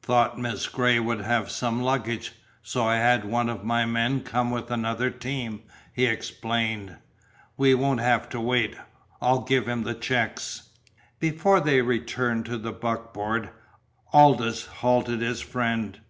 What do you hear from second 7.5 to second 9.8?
"We won't have to wait. I'll give